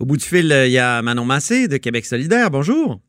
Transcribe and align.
Au 0.00 0.06
bout 0.06 0.16
du 0.16 0.24
fil, 0.24 0.54
il 0.66 0.72
y 0.72 0.78
a 0.78 1.02
Manon 1.02 1.24
Massé 1.24 1.66
de 1.66 1.76
Québec 1.76 2.04
solidaire. 2.04 2.50
Bonjour. 2.50 3.00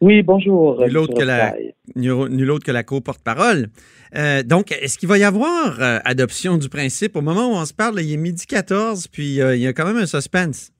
Oui, 0.00 0.22
bonjour. 0.22 0.80
Nul 0.80 0.96
autre, 0.98 1.14
que 1.14 1.24
la, 1.24 1.54
nul 1.96 2.50
autre 2.50 2.64
que 2.64 2.72
la 2.72 2.84
co-porte-parole. 2.84 3.66
Euh, 4.16 4.42
donc, 4.44 4.70
est-ce 4.72 4.96
qu'il 4.96 5.08
va 5.08 5.18
y 5.18 5.24
avoir 5.24 5.80
euh, 5.80 5.98
adoption 6.04 6.56
du 6.56 6.68
principe? 6.68 7.16
Au 7.16 7.20
moment 7.20 7.48
où 7.48 7.54
on 7.54 7.64
se 7.64 7.74
parle, 7.74 8.00
il 8.00 8.12
est 8.12 8.16
midi 8.16 8.46
14, 8.46 9.08
puis 9.08 9.40
euh, 9.40 9.56
il 9.56 9.62
y 9.62 9.66
a 9.66 9.72
quand 9.72 9.86
même 9.86 9.96
un 9.96 10.06
suspense. 10.06 10.72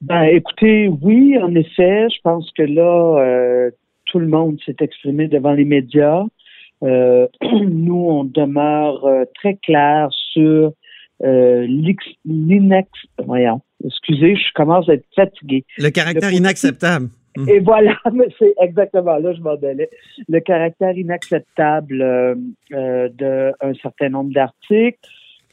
Ben, 0.00 0.22
écoutez, 0.24 0.88
oui, 0.88 1.36
en 1.38 1.54
effet, 1.54 2.08
je 2.08 2.20
pense 2.22 2.50
que 2.56 2.62
là, 2.62 3.70
tout 4.06 4.18
le 4.18 4.26
monde 4.26 4.58
s'est 4.66 4.76
exprimé 4.80 5.28
devant 5.28 5.52
les 5.52 5.64
médias. 5.64 6.24
nous, 6.82 8.06
on 8.08 8.24
demeure 8.24 9.06
très 9.36 9.54
clair 9.56 10.08
sur 10.32 10.72
l'inex... 11.20 12.88
Voyons, 13.24 13.60
excusez, 13.84 14.36
je 14.36 14.52
commence 14.54 14.88
à 14.88 14.94
être 14.94 15.06
fatigué. 15.14 15.64
Le 15.78 15.90
caractère 15.90 16.32
inacceptable. 16.32 17.08
Mm. 17.36 17.48
Et 17.48 17.60
voilà, 17.60 17.96
c'est 18.38 18.54
exactement 18.60 19.16
là, 19.16 19.32
je 19.32 19.40
m'en 19.40 19.56
donnais. 19.56 19.88
Le 20.28 20.40
caractère 20.40 20.96
inacceptable 20.96 22.02
euh, 22.02 22.34
euh, 22.72 23.08
d'un 23.08 23.74
certain 23.82 24.10
nombre 24.10 24.32
d'articles. 24.32 24.98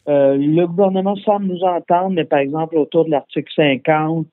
Euh, 0.07 0.35
le 0.37 0.65
gouvernement 0.65 1.15
semble 1.17 1.45
nous 1.45 1.63
entendre, 1.63 2.11
mais 2.11 2.25
par 2.25 2.39
exemple, 2.39 2.77
autour 2.77 3.05
de 3.05 3.11
l'article 3.11 3.51
50, 3.55 4.25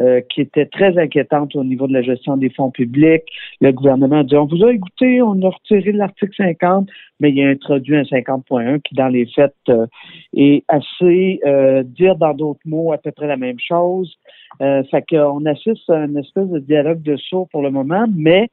euh, 0.00 0.22
qui 0.30 0.40
était 0.40 0.64
très 0.64 0.96
inquiétante 0.96 1.54
au 1.54 1.62
niveau 1.62 1.86
de 1.86 1.92
la 1.92 2.00
gestion 2.00 2.38
des 2.38 2.48
fonds 2.48 2.70
publics. 2.70 3.24
Le 3.60 3.70
gouvernement 3.70 4.20
a 4.20 4.24
dit, 4.24 4.34
on 4.34 4.46
vous 4.46 4.64
a 4.64 4.72
écouté, 4.72 5.20
on 5.20 5.42
a 5.42 5.50
retiré 5.50 5.92
l'article 5.92 6.32
50, 6.36 6.88
mais 7.20 7.30
il 7.30 7.42
a 7.44 7.48
introduit 7.48 7.96
un 7.96 8.04
50.1 8.04 8.80
qui, 8.80 8.94
dans 8.94 9.08
les 9.08 9.26
faits, 9.26 9.54
euh, 9.68 9.86
est 10.34 10.64
assez, 10.68 11.40
euh, 11.44 11.82
dire 11.82 12.16
dans 12.16 12.32
d'autres 12.32 12.60
mots, 12.64 12.92
à 12.92 12.98
peu 12.98 13.12
près 13.12 13.26
la 13.26 13.36
même 13.36 13.58
chose. 13.58 14.16
Euh, 14.62 14.82
fait 14.84 15.04
qu'on 15.06 15.44
assiste 15.44 15.90
à 15.90 16.04
une 16.04 16.16
espèce 16.16 16.48
de 16.48 16.60
dialogue 16.60 17.02
de 17.02 17.16
sourds 17.16 17.48
pour 17.50 17.60
le 17.60 17.70
moment, 17.70 18.06
mais 18.14 18.48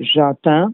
j'entends 0.00 0.68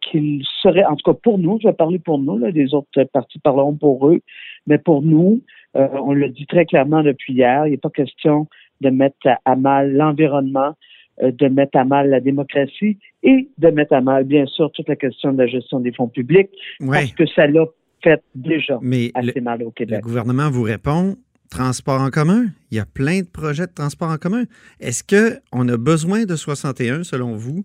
qu'il 0.00 0.42
serait, 0.62 0.84
en 0.84 0.96
tout 0.96 1.12
cas 1.12 1.18
pour 1.22 1.38
nous, 1.38 1.58
je 1.62 1.68
vais 1.68 1.74
parler 1.74 2.00
pour 2.00 2.18
nous, 2.18 2.36
là, 2.36 2.50
les 2.50 2.74
autres 2.74 3.04
partis 3.12 3.38
parleront 3.38 3.74
pour 3.74 4.08
eux, 4.08 4.20
mais 4.66 4.76
pour 4.76 5.02
nous, 5.02 5.40
on 5.74 6.12
le 6.12 6.30
dit 6.30 6.46
très 6.46 6.66
clairement 6.66 7.04
depuis 7.04 7.32
hier, 7.32 7.68
il 7.68 7.70
n'est 7.70 7.76
pas 7.76 7.88
question 7.88 8.48
de 8.82 8.90
mettre 8.90 9.28
à 9.44 9.56
mal 9.56 9.92
l'environnement, 9.92 10.76
euh, 11.22 11.30
de 11.32 11.48
mettre 11.48 11.78
à 11.78 11.84
mal 11.84 12.10
la 12.10 12.20
démocratie 12.20 12.98
et 13.22 13.48
de 13.58 13.68
mettre 13.68 13.94
à 13.94 14.00
mal, 14.00 14.24
bien 14.24 14.46
sûr, 14.46 14.70
toute 14.72 14.88
la 14.88 14.96
question 14.96 15.32
de 15.32 15.38
la 15.38 15.46
gestion 15.46 15.80
des 15.80 15.92
fonds 15.92 16.08
publics, 16.08 16.50
parce 16.80 17.12
que 17.12 17.26
ça 17.26 17.46
l'a 17.46 17.64
fait 18.02 18.22
déjà 18.34 18.78
assez 19.14 19.40
mal 19.40 19.62
au 19.62 19.70
Québec. 19.70 20.00
Le 20.02 20.02
gouvernement 20.02 20.50
vous 20.50 20.62
répond 20.62 21.16
transport 21.52 22.00
en 22.00 22.10
commun. 22.10 22.46
Il 22.70 22.78
y 22.78 22.80
a 22.80 22.86
plein 22.86 23.20
de 23.20 23.26
projets 23.26 23.66
de 23.66 23.72
transport 23.72 24.08
en 24.08 24.16
commun. 24.16 24.44
Est-ce 24.80 25.04
qu'on 25.04 25.68
a 25.68 25.76
besoin 25.76 26.24
de 26.24 26.34
61, 26.34 27.04
selon 27.04 27.36
vous, 27.36 27.64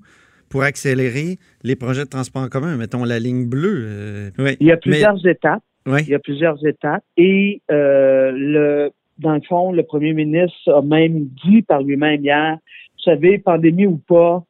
pour 0.49 0.63
accélérer 0.63 1.37
les 1.63 1.75
projets 1.75 2.03
de 2.03 2.09
transport 2.09 2.43
en 2.43 2.49
commun? 2.49 2.75
Mettons 2.75 3.03
la 3.03 3.19
ligne 3.19 3.47
bleue. 3.47 3.85
Euh, 3.87 4.55
il 4.59 4.67
y 4.67 4.71
a 4.71 4.77
plusieurs 4.77 5.25
étapes. 5.25 5.63
Il 5.87 6.09
y 6.09 6.15
a 6.15 6.19
plusieurs 6.19 6.65
étapes. 6.67 7.03
Et 7.15 7.61
euh, 7.71 8.31
le 8.33 8.91
dans 9.19 9.33
le 9.33 9.41
fond, 9.41 9.71
le 9.71 9.83
premier 9.83 10.13
ministre 10.13 10.71
a 10.71 10.81
même 10.81 11.27
dit 11.45 11.61
par 11.61 11.81
lui-même 11.81 12.23
hier, 12.23 12.57
vous 12.57 13.03
savez, 13.03 13.37
pandémie 13.37 13.85
ou 13.85 13.97
pas, 13.97 14.43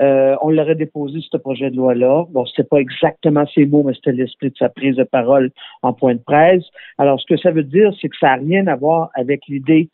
euh, 0.00 0.34
on 0.42 0.50
l'aurait 0.50 0.74
déposé, 0.74 1.20
ce 1.30 1.36
projet 1.36 1.70
de 1.70 1.76
loi-là. 1.76 2.24
Bon, 2.30 2.44
c'était 2.46 2.68
pas 2.68 2.78
exactement 2.78 3.44
ces 3.54 3.66
mots, 3.66 3.82
mais 3.84 3.94
c'était 3.94 4.12
l'esprit 4.12 4.50
de 4.50 4.56
sa 4.56 4.68
prise 4.68 4.96
de 4.96 5.04
parole 5.04 5.50
en 5.82 5.92
point 5.92 6.14
de 6.14 6.20
presse. 6.20 6.64
Alors, 6.98 7.20
ce 7.20 7.26
que 7.26 7.36
ça 7.36 7.50
veut 7.50 7.62
dire, 7.62 7.92
c'est 8.00 8.08
que 8.08 8.16
ça 8.18 8.28
n'a 8.28 8.42
rien 8.42 8.66
à 8.66 8.76
voir 8.76 9.10
avec 9.14 9.42
l'idée 9.48 9.90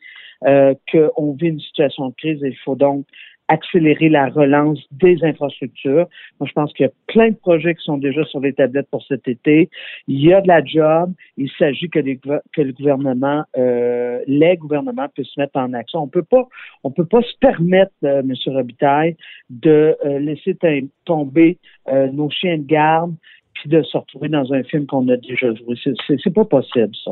euh, 0.47 0.73
qu'on 0.91 1.33
vit 1.33 1.49
une 1.49 1.59
situation 1.59 2.09
de 2.09 2.15
crise 2.15 2.43
et 2.43 2.47
il 2.47 2.57
faut 2.65 2.75
donc 2.75 3.05
accélérer 3.51 4.07
la 4.07 4.29
relance 4.29 4.79
des 4.91 5.17
infrastructures. 5.23 6.07
Moi, 6.39 6.47
je 6.47 6.53
pense 6.53 6.71
qu'il 6.71 6.85
y 6.85 6.89
a 6.89 6.91
plein 7.07 7.31
de 7.31 7.35
projets 7.35 7.75
qui 7.75 7.83
sont 7.83 7.97
déjà 7.97 8.23
sur 8.23 8.39
les 8.39 8.53
tablettes 8.53 8.87
pour 8.89 9.03
cet 9.03 9.27
été. 9.27 9.69
Il 10.07 10.21
y 10.21 10.33
a 10.33 10.39
de 10.39 10.47
la 10.47 10.63
job. 10.63 11.11
Il 11.35 11.51
s'agit 11.59 11.89
que, 11.89 11.99
que 11.99 12.61
le 12.61 12.71
gouvernement, 12.71 13.43
euh, 13.57 14.21
les 14.25 14.55
gouvernements 14.55 15.09
puissent 15.09 15.33
se 15.35 15.39
mettre 15.39 15.57
en 15.57 15.73
action. 15.73 15.99
On 15.99 16.07
peut 16.07 16.23
pas, 16.23 16.47
on 16.85 16.91
peut 16.91 17.05
pas 17.05 17.21
se 17.21 17.37
permettre, 17.41 17.91
euh, 18.05 18.21
M. 18.21 18.33
Robitaille, 18.45 19.17
de 19.49 19.97
euh, 20.05 20.19
laisser 20.19 20.57
tomber 21.03 21.57
euh, 21.89 22.07
nos 22.07 22.29
chiens 22.29 22.57
de 22.57 22.65
garde 22.65 23.13
puis 23.53 23.69
de 23.69 23.81
se 23.83 23.97
retrouver 23.97 24.29
dans 24.29 24.53
un 24.53 24.63
film 24.63 24.85
qu'on 24.85 25.07
a 25.09 25.17
déjà 25.17 25.53
joué. 25.53 25.75
C'est 26.07 26.33
pas 26.33 26.45
possible, 26.45 26.95
ça. 27.03 27.11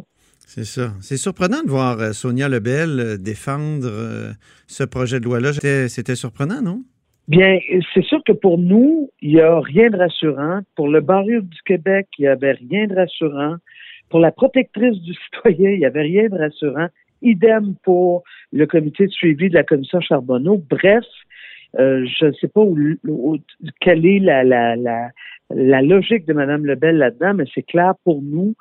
C'est 0.51 0.65
ça. 0.65 0.93
C'est 0.99 1.17
surprenant 1.17 1.61
de 1.61 1.69
voir 1.69 1.99
euh, 1.99 2.11
Sonia 2.11 2.49
Lebel 2.49 2.99
euh, 2.99 3.17
défendre 3.17 3.85
euh, 3.85 4.31
ce 4.65 4.83
projet 4.83 5.19
de 5.19 5.25
loi-là. 5.25 5.53
C'était 5.87 6.15
surprenant, 6.15 6.63
non? 6.63 6.81
Bien, 7.27 7.59
c'est 7.93 8.03
sûr 8.03 8.19
que 8.25 8.31
pour 8.31 8.57
nous, 8.57 9.11
il 9.21 9.35
n'y 9.35 9.41
a 9.41 9.59
rien 9.59 9.91
de 9.91 9.97
rassurant. 9.97 10.61
Pour 10.75 10.88
le 10.88 11.01
barreau 11.01 11.41
du 11.41 11.61
Québec, 11.67 12.07
il 12.17 12.23
n'y 12.23 12.27
avait 12.29 12.53
rien 12.53 12.88
de 12.88 12.95
rassurant. 12.95 13.57
Pour 14.09 14.19
la 14.19 14.31
protectrice 14.31 14.97
du 15.01 15.13
citoyen, 15.25 15.69
il 15.69 15.79
n'y 15.81 15.85
avait 15.85 16.01
rien 16.01 16.27
de 16.29 16.38
rassurant. 16.39 16.88
Idem 17.21 17.75
pour 17.83 18.23
le 18.51 18.65
comité 18.65 19.05
de 19.05 19.11
suivi 19.11 19.49
de 19.49 19.53
la 19.53 19.63
commission 19.63 20.01
Charbonneau. 20.01 20.63
Bref, 20.67 21.05
je 21.78 22.25
ne 22.25 22.31
sais 22.34 22.47
pas 22.47 22.62
où, 22.62 23.38
quelle 23.80 24.06
est 24.06 24.19
la, 24.19 24.44
la, 24.44 24.75
la, 24.75 25.09
la 25.50 25.81
logique 25.81 26.25
de 26.25 26.34
Mme 26.34 26.66
Lebel 26.66 26.97
là-dedans, 26.97 27.34
mais 27.34 27.46
c'est 27.53 27.63
clair 27.63 27.94
pour 28.03 28.22
nous 28.22 28.56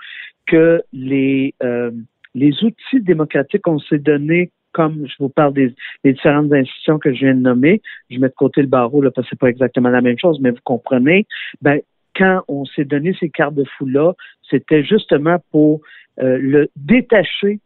que 0.47 0.83
les, 0.93 1.55
euh, 1.63 1.91
les 2.35 2.65
outils 2.65 3.01
démocratiques 3.01 3.63
qu'on 3.63 3.79
s'est 3.79 3.99
donnés 3.99 4.51
comme 4.73 5.07
je 5.09 5.15
vous 5.19 5.29
parle 5.29 5.55
des, 5.55 5.75
différentes 6.05 6.53
institutions 6.53 6.99
que 6.99 7.13
je 7.13 7.21
viens 7.21 7.35
de 7.35 7.41
nommer, 7.41 7.83
je 8.11 8.19
mets 8.19 8.29
de 8.29 8.35
côté 8.35 8.61
le 8.61 8.69
barreau 8.69 9.03
là, 9.03 9.11
parce 9.11 9.27
que 9.27 9.31
c'est 9.31 9.41
pas 9.41 9.49
exactement 9.49 9.89
la 9.89 10.03
même 10.03 10.19
chose, 10.19 10.39
mais 10.41 10.51
vous 10.51 10.61
comprenez, 10.63 11.27
ben, 11.63 11.81
quand 12.15 12.43
on 12.49 12.65
s'est 12.65 12.85
donné 12.85 13.17
ces 13.19 13.29
cartes 13.29 13.55
de 13.55 13.65
fou-là, 13.65 14.13
c'était 14.49 14.85
justement 14.85 15.39
pour 15.51 15.81
euh, 16.21 16.39
le 16.39 16.69
détacher 16.77 17.61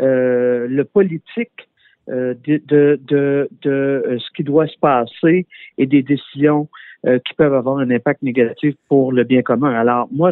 euh, 0.00 0.66
le 0.68 0.84
politique 0.84 1.68
de, 2.08 2.60
de, 2.66 3.00
de, 3.06 3.48
de 3.62 4.18
ce 4.18 4.30
qui 4.36 4.44
doit 4.44 4.66
se 4.66 4.78
passer 4.78 5.46
et 5.78 5.86
des 5.86 6.02
décisions 6.02 6.68
euh, 7.06 7.18
qui 7.18 7.34
peuvent 7.34 7.54
avoir 7.54 7.78
un 7.78 7.90
impact 7.90 8.22
négatif 8.22 8.74
pour 8.88 9.12
le 9.12 9.24
bien 9.24 9.42
commun. 9.42 9.74
Alors, 9.74 10.08
moi, 10.10 10.30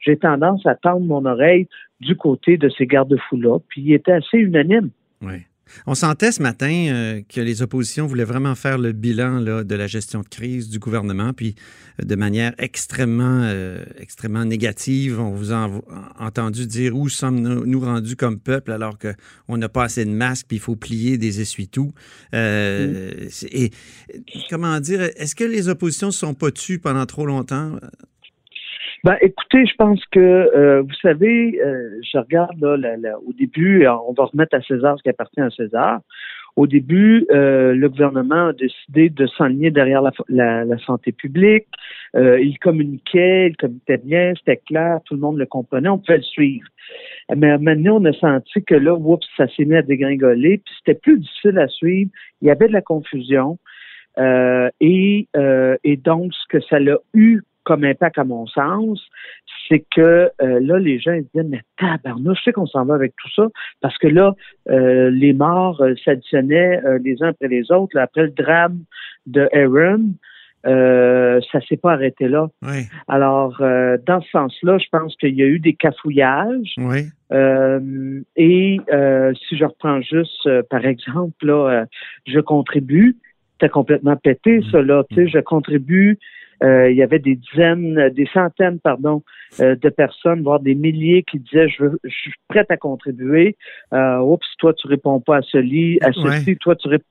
j'ai 0.00 0.16
tendance 0.16 0.66
à 0.66 0.74
tendre 0.74 1.06
mon 1.06 1.24
oreille 1.24 1.68
du 2.00 2.16
côté 2.16 2.56
de 2.56 2.68
ces 2.68 2.86
garde-fous-là, 2.86 3.58
puis 3.68 3.82
il 3.82 3.92
était 3.92 4.12
assez 4.12 4.38
unanime. 4.38 4.90
Oui. 5.22 5.44
On 5.86 5.94
sentait 5.94 6.32
ce 6.32 6.42
matin 6.42 6.86
euh, 6.88 7.22
que 7.28 7.40
les 7.40 7.62
oppositions 7.62 8.06
voulaient 8.06 8.24
vraiment 8.24 8.54
faire 8.54 8.78
le 8.78 8.92
bilan 8.92 9.40
de 9.40 9.74
la 9.74 9.86
gestion 9.86 10.20
de 10.20 10.28
crise 10.28 10.68
du 10.68 10.78
gouvernement, 10.78 11.32
puis 11.32 11.54
euh, 12.00 12.04
de 12.04 12.14
manière 12.16 12.54
extrêmement, 12.58 13.42
euh, 13.44 13.84
extrêmement 13.98 14.44
négative. 14.44 15.20
On 15.20 15.30
vous 15.30 15.52
a 15.52 15.68
entendu 16.18 16.66
dire 16.66 16.96
où 16.96 17.08
sommes-nous 17.08 17.80
rendus 17.80 18.16
comme 18.16 18.38
peuple 18.38 18.72
alors 18.72 18.96
qu'on 18.98 19.56
n'a 19.56 19.68
pas 19.68 19.84
assez 19.84 20.04
de 20.04 20.10
masques, 20.10 20.46
puis 20.48 20.56
il 20.56 20.60
faut 20.60 20.76
plier 20.76 21.18
des 21.18 21.40
essuie-tout. 21.40 21.92
Et 22.32 23.70
comment 24.48 24.80
dire, 24.80 25.02
est-ce 25.02 25.34
que 25.34 25.44
les 25.44 25.68
oppositions 25.68 26.08
ne 26.08 26.12
sont 26.12 26.34
pas 26.34 26.50
tues 26.50 26.78
pendant 26.78 27.06
trop 27.06 27.26
longtemps? 27.26 27.78
Ben, 29.02 29.16
écoutez, 29.22 29.64
je 29.64 29.74
pense 29.76 30.04
que, 30.06 30.20
euh, 30.20 30.82
vous 30.82 30.94
savez, 31.00 31.58
euh, 31.64 31.98
je 32.02 32.18
regarde 32.18 32.60
là, 32.60 33.16
au 33.26 33.32
début, 33.32 33.86
on 33.86 34.12
va 34.12 34.24
remettre 34.26 34.54
à 34.54 34.60
César 34.60 34.98
ce 34.98 35.02
qui 35.02 35.08
appartient 35.08 35.40
à 35.40 35.48
César. 35.48 36.00
Au 36.56 36.66
début, 36.66 37.24
euh, 37.30 37.74
le 37.74 37.88
gouvernement 37.88 38.48
a 38.48 38.52
décidé 38.52 39.08
de 39.08 39.26
s'enligner 39.26 39.70
derrière 39.70 40.02
la, 40.02 40.64
la, 40.64 40.78
santé 40.80 41.12
publique. 41.12 41.66
il 42.14 42.58
communiquait, 42.60 43.48
il 43.48 43.56
communiquait 43.56 44.02
bien, 44.04 44.34
c'était 44.36 44.60
clair, 44.66 44.98
tout 45.06 45.14
le 45.14 45.20
monde 45.20 45.38
le 45.38 45.46
comprenait, 45.46 45.88
on 45.88 45.98
pouvait 45.98 46.18
le 46.18 46.22
suivre. 46.22 46.68
Mais 47.34 47.56
maintenant, 47.56 48.02
on 48.02 48.04
a 48.04 48.12
senti 48.12 48.62
que 48.64 48.74
là, 48.74 48.94
oups, 48.94 49.26
ça 49.38 49.48
s'est 49.48 49.64
mis 49.64 49.76
à 49.76 49.82
dégringoler, 49.82 50.58
puis 50.58 50.74
c'était 50.78 51.00
plus 51.00 51.20
difficile 51.20 51.58
à 51.58 51.68
suivre. 51.68 52.10
Il 52.42 52.48
y 52.48 52.50
avait 52.50 52.68
de 52.68 52.74
la 52.74 52.82
confusion. 52.82 53.58
et, 54.18 55.28
et 55.84 55.96
donc, 55.96 56.34
ce 56.34 56.48
que 56.50 56.60
ça 56.60 56.78
l'a 56.78 56.98
eu 57.14 57.40
comme 57.70 57.84
impact 57.84 58.18
à 58.18 58.24
mon 58.24 58.48
sens, 58.48 59.00
c'est 59.68 59.84
que 59.94 60.28
euh, 60.42 60.58
là, 60.60 60.80
les 60.80 60.98
gens 60.98 61.12
ils 61.12 61.24
disaient, 61.32 61.46
mais 61.48 61.60
tabarnouche, 61.78 62.38
je 62.38 62.44
sais 62.46 62.52
qu'on 62.52 62.66
s'en 62.66 62.84
va 62.84 62.96
avec 62.96 63.14
tout 63.14 63.28
ça, 63.36 63.46
parce 63.80 63.96
que 63.98 64.08
là, 64.08 64.34
euh, 64.70 65.08
les 65.10 65.32
morts 65.32 65.80
euh, 65.80 65.94
s'additionnaient 66.04 66.80
les 67.00 67.22
uns 67.22 67.28
après 67.28 67.46
les 67.46 67.70
autres. 67.70 67.96
après 67.96 68.22
le 68.22 68.30
drame 68.30 68.80
de 69.26 69.48
Aaron, 69.52 70.14
euh, 70.66 71.40
ça 71.52 71.60
s'est 71.60 71.76
pas 71.76 71.92
arrêté 71.92 72.26
là. 72.26 72.48
Oui. 72.62 72.88
Alors, 73.06 73.58
dans 73.60 74.20
ce 74.20 74.30
sens-là, 74.30 74.78
je 74.78 74.88
pense 74.90 75.14
qu'il 75.14 75.36
y 75.36 75.42
a 75.44 75.46
eu 75.46 75.60
des 75.60 75.74
cafouillages. 75.74 76.74
Oui. 76.76 77.02
et 78.34 78.80
si 79.48 79.56
je 79.56 79.64
reprends 79.64 80.00
juste, 80.00 80.48
par 80.70 80.84
exemple, 80.84 81.46
là, 81.46 81.84
je 82.26 82.40
contribue. 82.40 83.16
C'était 83.52 83.70
complètement 83.70 84.16
pété, 84.16 84.60
ça, 84.72 84.82
là. 84.82 85.04
Tu 85.10 85.14
sais, 85.14 85.28
je 85.28 85.38
contribue 85.38 86.18
il 86.62 86.94
y 86.94 87.02
avait 87.02 87.18
des 87.18 87.36
dizaines, 87.36 88.10
des 88.10 88.28
centaines, 88.32 88.80
pardon, 88.80 89.22
euh, 89.58 89.74
de 89.74 89.88
personnes, 89.88 90.42
voire 90.42 90.60
des 90.60 90.76
milliers 90.76 91.24
qui 91.24 91.40
disaient 91.40 91.68
je, 91.68 91.82
veux, 91.82 91.98
je 92.04 92.14
suis 92.14 92.32
prête 92.48 92.70
à 92.70 92.76
contribuer. 92.76 93.56
Euh, 93.92 94.18
oups, 94.20 94.46
toi 94.58 94.72
tu 94.74 94.86
réponds 94.86 95.18
pas 95.18 95.38
à 95.38 95.42
ce 95.42 95.58
lit, 95.58 95.98
à 96.02 96.12
ceci, 96.12 96.56
toi 96.56 96.76
tu 96.76 96.86
réponds. 96.86 97.04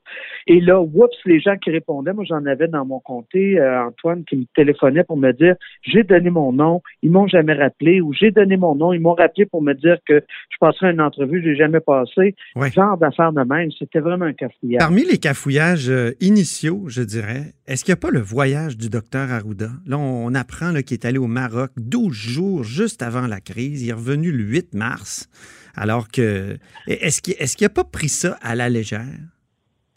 Et 0.47 0.61
là, 0.61 0.79
oups, 0.79 1.17
les 1.25 1.41
gens 1.41 1.57
qui 1.57 1.69
répondaient, 1.69 2.13
moi 2.13 2.23
j'en 2.23 2.45
avais 2.45 2.69
dans 2.69 2.85
mon 2.85 3.01
comté, 3.01 3.59
euh, 3.59 3.87
Antoine 3.87 4.23
qui 4.23 4.37
me 4.37 4.45
téléphonait 4.55 5.03
pour 5.03 5.17
me 5.17 5.33
dire 5.33 5.55
j'ai 5.81 6.03
donné 6.03 6.29
mon 6.29 6.53
nom, 6.53 6.81
ils 7.03 7.11
m'ont 7.11 7.27
jamais 7.27 7.53
rappelé, 7.53 7.99
ou 7.99 8.13
j'ai 8.13 8.31
donné 8.31 8.55
mon 8.55 8.73
nom, 8.73 8.93
ils 8.93 9.01
m'ont 9.01 9.15
rappelé 9.15 9.45
pour 9.45 9.61
me 9.61 9.73
dire 9.73 9.97
que 10.07 10.23
je 10.49 10.57
passerai 10.61 10.91
une 10.91 11.01
entrevue, 11.01 11.41
je 11.43 11.49
l'ai 11.49 11.57
jamais 11.57 11.81
passé. 11.81 12.35
Genre 12.73 12.97
d'affaires 12.97 13.33
de 13.33 13.43
même, 13.43 13.69
c'était 13.77 13.99
vraiment 13.99 14.25
un 14.25 14.33
cafouillage. 14.33 14.79
Parmi 14.79 15.03
les 15.03 15.17
cafouillages 15.17 15.91
initiaux, 16.21 16.85
je 16.87 17.01
dirais, 17.01 17.53
est-ce 17.67 17.83
qu'il 17.83 17.91
n'y 17.91 17.99
a 17.99 18.01
pas 18.01 18.11
le 18.11 18.21
voyage 18.21 18.77
du 18.77 18.89
docteur 18.89 19.29
Arruda? 19.39 19.71
Là, 19.85 19.97
on 19.97 20.33
apprend 20.35 20.73
qu'il 20.81 20.93
est 20.93 21.05
allé 21.05 21.17
au 21.17 21.27
Maroc 21.27 21.71
12 21.77 22.13
jours 22.13 22.63
juste 22.63 23.01
avant 23.01 23.27
la 23.27 23.41
crise. 23.41 23.81
Il 23.81 23.89
est 23.89 23.93
revenu 23.93 24.31
le 24.31 24.43
8 24.43 24.73
mars. 24.73 25.27
Alors 25.75 26.09
que. 26.09 26.57
Est-ce 26.87 27.21
qu'il 27.21 27.65
n'a 27.65 27.69
pas 27.69 27.83
pris 27.83 28.09
ça 28.09 28.37
à 28.41 28.55
la 28.55 28.69
légère? 28.69 29.05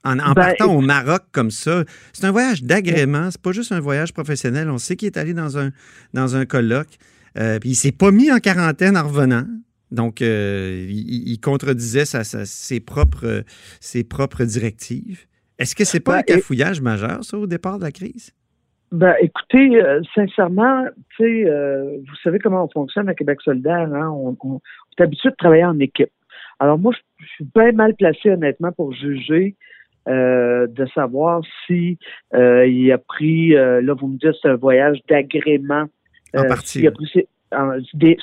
En, 0.04 0.16
ben, 0.16 0.34
partant 0.34 0.74
au 0.74 0.80
Maroc 0.80 1.22
comme 1.30 1.50
ça, 1.52 1.84
c'est 2.12 2.24
un 2.24 2.32
voyage 2.32 2.64
d'agrément, 2.64 3.30
c'est 3.30 3.40
pas 3.40 3.52
juste 3.52 3.70
un 3.70 3.78
voyage 3.78 4.12
professionnel. 4.12 4.68
On 4.68 4.78
sait 4.78 4.96
qu'il 4.96 5.06
est 5.06 5.16
allé 5.16 5.32
dans 5.32 5.58
un, 5.58 5.70
dans 6.12 6.34
un 6.34 6.44
colloque, 6.44 6.98
euh, 7.38 7.60
puis 7.60 7.70
il 7.70 7.74
s'est 7.76 7.92
pas 7.92 8.10
mis 8.10 8.30
en 8.32 8.40
quarantaine 8.40 8.96
en 8.96 9.06
revenant. 9.06 9.46
Donc, 9.92 10.22
euh, 10.22 10.86
il, 10.88 11.38
contredisait 11.38 12.06
ses, 12.06 12.80
propres, 12.80 13.44
ses 13.78 14.04
propres 14.04 14.44
directives. 14.44 15.26
Est-ce 15.58 15.76
que 15.76 15.84
c'est 15.84 16.00
pas 16.00 16.14
ben, 16.14 16.18
un 16.18 16.22
cafouillage 16.22 16.80
majeur, 16.80 17.22
ça, 17.24 17.36
au 17.36 17.46
départ 17.46 17.78
de 17.78 17.84
la 17.84 17.92
crise? 17.92 18.30
Ben, 18.92 19.14
écoutez, 19.22 19.82
euh, 19.82 20.02
sincèrement, 20.14 20.84
tu 21.16 21.24
sais, 21.24 21.48
euh, 21.48 21.96
vous 21.96 22.16
savez 22.22 22.38
comment 22.38 22.64
on 22.64 22.68
fonctionne 22.68 23.08
à 23.08 23.14
Québec 23.14 23.40
solidaire, 23.40 23.88
hein? 23.94 24.10
On, 24.10 24.60
est 24.98 25.02
habitué 25.02 25.30
de 25.30 25.34
travailler 25.36 25.64
en 25.64 25.78
équipe. 25.78 26.10
Alors 26.60 26.78
moi, 26.78 26.92
je, 27.18 27.26
suis 27.26 27.46
bien 27.54 27.72
mal 27.72 27.94
placé, 27.94 28.30
honnêtement, 28.30 28.70
pour 28.70 28.92
juger 28.92 29.56
euh, 30.08 30.66
de 30.66 30.84
savoir 30.94 31.40
si 31.66 31.98
il 32.34 32.92
a 32.92 32.98
pris, 32.98 33.52
là, 33.52 33.94
vous 33.94 34.08
me 34.08 34.18
dites, 34.18 34.34
c'est 34.42 34.48
un 34.48 34.56
voyage 34.56 34.98
d'agrément. 35.08 35.86
En 36.36 36.44
partie. 36.44 36.80
Il 36.80 36.86
a 36.86 36.90
pris 36.90 37.10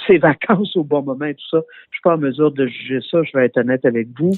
ses, 0.07 0.17
vacances 0.19 0.75
au 0.75 0.83
bon 0.83 1.01
moment 1.01 1.25
et 1.25 1.33
tout 1.33 1.49
ça. 1.49 1.61
Je 1.89 1.95
suis 1.95 2.01
pas 2.03 2.13
en 2.13 2.19
mesure 2.19 2.51
de 2.51 2.67
juger 2.67 2.99
ça, 3.09 3.23
je 3.23 3.35
vais 3.35 3.45
être 3.45 3.57
honnête 3.57 3.85
avec 3.85 4.07
vous. 4.19 4.33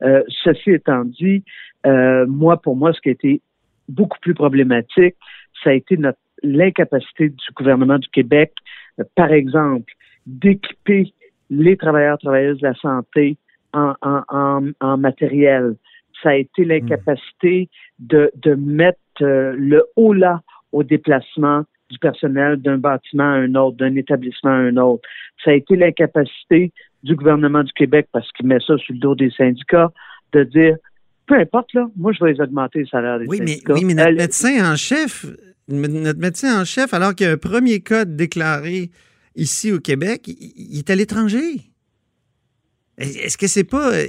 ceci 0.00 0.70
étant 0.70 1.04
dit, 1.04 1.44
moi, 1.84 2.56
pour 2.56 2.74
moi, 2.74 2.94
ce 2.94 3.02
qui 3.02 3.10
a 3.10 3.12
été 3.12 3.42
beaucoup 3.86 4.18
plus 4.20 4.32
problématique, 4.32 5.16
ça 5.64 5.70
a 5.70 5.72
été 5.72 5.98
l'incapacité 6.42 7.30
du 7.30 7.46
gouvernement 7.56 7.98
du 7.98 8.08
Québec, 8.08 8.52
euh, 9.00 9.04
par 9.16 9.32
exemple, 9.32 9.92
d'équiper 10.26 11.12
les 11.50 11.76
travailleurs 11.76 12.18
travailleuses 12.18 12.58
de 12.58 12.68
la 12.68 12.74
santé 12.74 13.36
en, 13.72 14.96
matériel. 14.98 15.74
Ça 16.22 16.30
a 16.30 16.34
été 16.34 16.64
l'incapacité 16.64 17.68
de, 17.98 18.30
mettre 18.56 18.98
euh, 19.20 19.54
le 19.58 19.84
haut 19.96 20.12
là 20.12 20.42
au 20.70 20.84
déplacement 20.84 21.64
du 21.90 21.98
personnel 21.98 22.56
d'un 22.56 22.78
bâtiment 22.78 23.24
à 23.24 23.36
un 23.36 23.54
autre, 23.56 23.76
d'un 23.76 23.94
établissement 23.96 24.50
à 24.50 24.54
un 24.54 24.76
autre. 24.76 25.06
Ça 25.44 25.50
a 25.50 25.54
été 25.54 25.76
l'incapacité 25.76 26.72
du 27.02 27.14
gouvernement 27.14 27.62
du 27.62 27.72
Québec, 27.72 28.08
parce 28.12 28.30
qu'il 28.32 28.46
met 28.46 28.60
ça 28.60 28.78
sur 28.78 28.94
le 28.94 28.98
dos 28.98 29.14
des 29.14 29.30
syndicats, 29.30 29.90
de 30.32 30.44
dire 30.44 30.76
peu 31.26 31.34
importe, 31.34 31.72
là, 31.72 31.88
moi, 31.96 32.12
je 32.12 32.24
vais 32.24 32.32
les 32.32 32.40
augmenter 32.40 32.80
les 32.80 32.86
salaires 32.86 33.18
des 33.18 33.26
oui, 33.26 33.40
Mais, 33.40 33.58
oui, 33.68 33.84
mais 33.84 33.94
notre 33.94 34.12
médecin 34.12 34.72
en 34.72 34.76
chef, 34.76 35.26
notre 35.68 36.18
médecin 36.18 36.60
en 36.60 36.64
chef, 36.64 36.92
alors 36.92 37.14
qu'il 37.14 37.26
y 37.26 37.30
a 37.30 37.32
un 37.32 37.38
premier 37.38 37.80
cas 37.80 38.04
déclaré 38.04 38.90
ici 39.34 39.72
au 39.72 39.80
Québec, 39.80 40.28
il, 40.28 40.78
est 40.78 40.90
à 40.90 40.94
l'étranger. 40.94 41.60
Est-ce 42.98 43.38
que 43.38 43.46
c'est 43.46 43.64
pas. 43.64 43.92
Euh, 43.92 44.06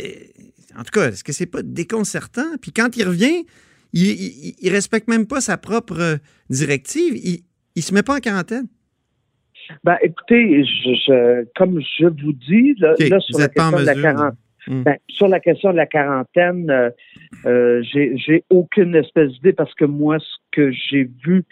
en 0.78 0.84
tout 0.84 0.92
cas, 0.92 1.08
est-ce 1.10 1.24
que 1.24 1.32
c'est 1.32 1.46
pas 1.46 1.62
déconcertant? 1.64 2.58
Puis 2.62 2.72
quand 2.72 2.96
il 2.98 3.08
revient, 3.08 3.46
il, 3.94 4.56
il, 4.60 4.70
respecte 4.70 5.08
même 5.08 5.26
pas 5.26 5.42
sa 5.42 5.58
propre 5.58 6.20
directive. 6.50 7.16
Il, 7.16 7.44
il 7.76 7.82
se 7.82 7.94
met 7.94 8.04
pas 8.04 8.16
en 8.16 8.20
quarantaine. 8.20 8.68
Ben, 9.84 9.98
écoutez, 10.04 10.64
je, 10.64 11.46
comme 11.56 11.80
je 11.80 12.06
vous 12.06 12.34
dis, 12.34 12.76
là, 12.80 12.96
sur 12.98 13.40
la 13.40 13.48
question 13.48 13.80
de 13.80 13.86
la 13.86 13.96
quarantaine, 13.96 14.38
Mm. 14.68 14.84
Ben, 14.84 14.98
sur 15.10 15.28
la 15.28 15.40
question 15.40 15.72
de 15.72 15.78
la 15.78 15.86
quarantaine, 15.86 16.70
euh, 16.70 16.90
euh 17.46 17.82
j'ai 17.84 18.44
aucune 18.50 18.96
espèce 18.96 19.32
d'idée 19.34 19.54
parce 19.54 19.74
que 19.76 19.86
moi, 19.86 20.20
ce 20.20 20.36
que 20.52 20.72
j'ai 20.72 21.10
vu, 21.24 21.44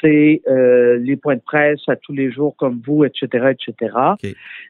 c'est 0.00 0.42
euh, 0.48 0.98
les 0.98 1.16
points 1.16 1.36
de 1.36 1.42
presse 1.42 1.80
à 1.88 1.96
tous 1.96 2.12
les 2.12 2.30
jours 2.30 2.54
comme 2.56 2.80
vous, 2.86 3.04
etc., 3.04 3.52
etc. 3.52 3.96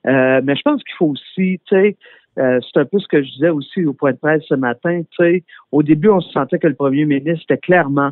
Euh, 0.06 0.40
mais 0.44 0.54
je 0.54 0.62
pense 0.62 0.82
qu'il 0.84 0.94
faut 0.96 1.08
aussi, 1.08 1.60
tu 1.66 1.74
sais, 1.74 1.96
c'est 2.36 2.80
un 2.80 2.84
peu 2.84 2.98
ce 2.98 3.06
que 3.06 3.22
je 3.22 3.30
disais 3.30 3.48
aussi 3.48 3.84
au 3.84 3.92
point 3.92 4.12
de 4.12 4.16
presse 4.16 4.42
ce 4.48 4.54
matin. 4.54 5.02
Tu 5.10 5.24
sais, 5.24 5.44
au 5.70 5.84
début, 5.84 6.08
on 6.08 6.20
se 6.20 6.32
sentait 6.32 6.58
que 6.58 6.66
le 6.66 6.74
premier 6.74 7.04
ministre 7.04 7.44
était 7.48 7.58
clairement 7.58 8.10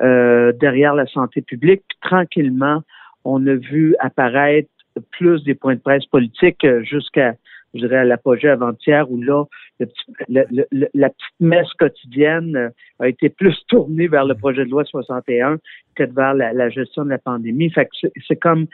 derrière 0.00 0.94
la 0.94 1.06
santé 1.06 1.42
publique. 1.42 1.82
tranquillement, 2.00 2.82
on 3.24 3.44
a 3.48 3.54
vu 3.54 3.96
apparaître 3.98 4.70
plus 5.10 5.42
des 5.42 5.56
points 5.56 5.74
de 5.74 5.80
presse 5.80 6.06
politiques 6.06 6.64
jusqu'à 6.82 7.34
je 7.74 7.80
dirais, 7.80 7.98
à 7.98 8.04
l'apogée 8.04 8.48
avant-hier, 8.48 9.10
où 9.10 9.20
là, 9.20 9.44
la 10.28 11.08
petite 11.10 11.40
messe 11.40 11.72
quotidienne 11.78 12.56
euh, 12.56 12.68
a 13.00 13.08
été 13.08 13.28
plus 13.28 13.56
tournée 13.68 14.08
vers 14.08 14.24
le 14.24 14.34
projet 14.34 14.64
de 14.64 14.70
loi 14.70 14.84
61 14.84 15.58
que 15.94 16.04
vers 16.04 16.34
la, 16.34 16.70
gestion 16.70 17.04
de 17.04 17.10
la 17.10 17.18
pandémie. 17.18 17.70
Fait 17.70 17.86
que 17.86 18.08
c'est 18.26 18.36
comme, 18.36 18.66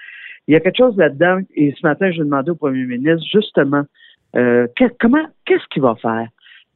il 0.49 0.55
y 0.55 0.56
a 0.56 0.61
quelque 0.61 0.79
chose 0.79 0.97
là-dedans. 0.97 1.41
Et 1.55 1.75
ce 1.79 1.87
matin, 1.87 2.11
je 2.12 2.19
demandais 2.19 2.50
au 2.50 2.56
premier 2.56 2.85
ministre, 2.85 3.26
justement, 3.32 3.85
euh, 4.37 4.67
comment, 5.00 5.26
qu'est-ce 5.44 5.67
qu'il 5.70 5.82
va 5.82 5.94
faire? 5.96 6.29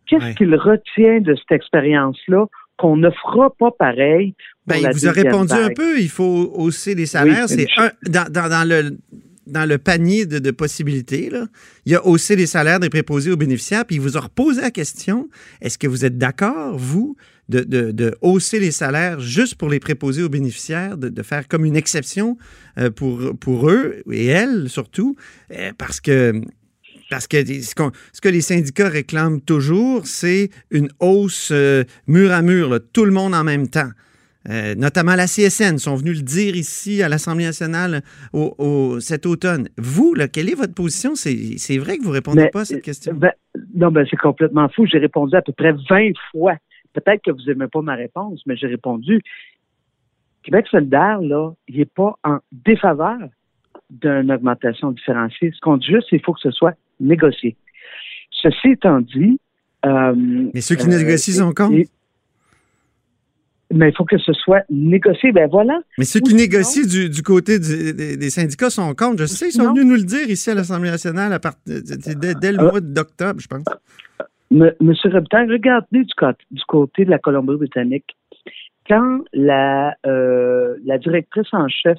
Qu'est-ce 0.07 0.35
qu'il 0.35 0.55
retient 0.55 1.21
de 1.21 1.35
cette 1.35 1.53
expérience-là 1.53 2.47
qu'on 2.77 2.97
ne 2.97 3.11
fera 3.11 3.51
pas 3.51 3.71
pareil. 3.71 4.35
Ben, 4.67 4.77
il 4.81 4.89
vous 4.93 5.07
a 5.07 5.13
répondu 5.13 5.53
un 5.53 5.71
peu, 5.75 6.01
il 6.01 6.09
faut 6.09 6.51
hausser 6.55 6.95
les 6.95 7.07
salaires. 7.07 7.49
c'est 7.49 7.67
un, 7.77 7.91
dans, 8.09 8.31
dans, 8.33 8.49
dans, 8.49 8.69
le, 8.69 8.97
dans 9.47 9.69
le 9.69 9.79
panier 9.79 10.27
de, 10.27 10.51
possibilités, 10.51 11.31
il 11.87 11.93
y 11.93 11.95
a 11.95 12.07
haussé 12.07 12.37
les 12.37 12.47
salaires 12.47 12.81
des 12.81 12.91
préposés 12.91 13.31
aux 13.31 13.37
bénéficiaires, 13.37 13.85
puis 13.85 13.97
il 13.97 14.01
vous 14.01 14.17
a 14.17 14.21
reposé 14.21 14.61
la 14.61 14.71
question, 14.71 15.29
est-ce 15.61 15.79
que 15.79 15.87
vous 15.87 16.05
êtes 16.05 16.19
d'accord, 16.19 16.77
vous, 16.79 17.17
de, 17.49 17.63
de, 17.63 18.15
hausser 18.23 18.59
les 18.59 18.71
salaires 18.71 19.21
juste 19.21 19.57
pour 19.57 19.69
les 19.69 19.81
préposés 19.81 20.23
aux 20.23 20.29
bénéficiaires, 20.29 20.97
de, 20.97 21.23
faire 21.23 21.47
comme 21.49 21.65
une 21.65 21.77
exception 21.77 22.39
euh, 22.79 22.91
pour, 22.91 23.37
pour 23.39 23.71
eux 23.71 24.03
et 24.11 24.27
elles 24.27 24.69
surtout, 24.69 25.17
euh, 25.51 25.73
parce 25.77 26.01
que 26.01 26.41
parce 27.11 27.27
que 27.27 27.45
ce, 27.45 27.75
que 28.21 28.29
les 28.29 28.41
syndicats 28.41 28.89
réclament 28.89 29.41
toujours, 29.41 30.07
c'est 30.07 30.51
une 30.71 30.89
hausse 31.01 31.51
euh, 31.53 31.85
mur 32.07 32.33
à 32.33 32.43
mur, 32.43 32.81
tout 32.93 33.05
le 33.05 33.13
monde 33.13 33.35
en 33.35 33.45
même 33.45 33.69
temps. 33.69 33.91
Euh, 34.51 34.75
notamment 34.75 35.15
la 35.15 35.27
CSN, 35.27 35.79
sont 35.79 35.97
venus 35.97 36.19
le 36.19 36.23
dire 36.23 36.55
ici 36.55 37.03
à 37.03 37.09
l'Assemblée 37.09 37.45
nationale 37.45 38.03
au, 38.33 39.01
cet 39.01 39.27
automne. 39.27 39.69
Vous, 39.79 40.15
là, 40.15 40.29
quelle 40.29 40.51
est 40.51 40.55
votre 40.55 40.75
position? 40.75 41.15
C'est 41.15 41.79
vrai 41.79 41.97
que 41.97 42.03
vous 42.03 42.11
ne 42.11 42.15
répondez 42.15 42.49
pas 42.49 42.61
à 42.61 42.65
cette 42.65 42.83
question? 42.83 43.15
Ben, 43.15 43.33
non, 43.75 43.91
ben, 43.91 44.07
c'est 44.09 44.17
complètement 44.17 44.69
fou. 44.69 44.87
J'ai 44.87 44.99
répondu 44.99 45.35
à 45.35 45.43
peu 45.43 45.53
près 45.53 45.73
20 45.89 46.13
fois. 46.31 46.57
Peut-être 46.93 47.23
que 47.23 47.31
vous 47.31 47.43
n'aimez 47.47 47.69
pas 47.69 47.83
ma 47.83 47.95
réponse, 47.95 48.43
mais 48.47 48.57
j'ai 48.57 48.67
répondu. 48.67 49.23
Québec 50.43 50.67
solidaire, 50.71 51.21
là, 51.21 51.53
il 51.69 51.79
n'est 51.79 51.87
pas 51.87 52.19
en 52.23 52.39
défaveur 52.53 53.19
d'une 53.91 54.31
augmentation 54.31 54.93
différenciée. 54.93 55.53
Ce 55.55 55.61
qu'on 55.61 55.79
dit 55.79 55.87
juste, 55.87 56.07
c'est 56.11 56.17
qu'il 56.17 56.25
faut 56.25 56.35
que 56.35 56.41
ce 56.41 56.51
soit 56.51 56.75
négocié. 57.01 57.57
Ceci 58.31 58.69
étant 58.73 59.01
dit. 59.01 59.41
Euh, 59.87 60.15
mais 60.17 60.61
ceux 60.61 60.77
qui 60.77 60.87
négocient 60.89 61.35
sont 61.35 61.53
contre? 61.53 61.89
Mais 63.75 63.91
il 63.91 63.97
faut 63.97 64.05
que 64.05 64.19
ce 64.19 64.33
soit 64.33 64.63
négocié. 64.71 65.33
Ben 65.33 65.49
voilà. 65.51 65.81
Mais 65.99 66.05
ceux 66.05 66.21
qui 66.21 66.35
négocient 66.35 66.85
du, 66.87 67.23
côté 67.23 67.59
des, 67.59 68.31
syndicats 68.31 68.71
sont 68.71 68.95
contre. 68.95 69.19
Je 69.19 69.27
sais, 69.27 69.49
ils 69.49 69.53
sont 69.53 69.73
venus 69.73 69.85
nous 69.85 69.97
le 69.97 70.05
dire 70.05 70.29
ici 70.29 70.51
à 70.51 70.55
l'Assemblée 70.55 70.91
nationale 70.91 71.33
à 71.33 71.41
dès, 71.67 72.53
le 72.53 72.61
euh, 72.61 72.71
mois 72.71 72.81
d'octobre, 72.81 73.41
je 73.41 73.49
pense. 73.49 73.65
Monsieur 74.51 75.11
Robitaille, 75.11 75.51
regardez 75.51 76.05
du, 76.05 76.15
du 76.51 76.63
côté 76.69 77.05
de 77.05 77.11
la 77.11 77.19
Colombie-Britannique. 77.19 78.17
Quand 78.89 79.21
la, 79.33 79.95
euh, 80.07 80.77
la 80.85 80.99
directrice 80.99 81.49
en 81.53 81.69
chef 81.69 81.99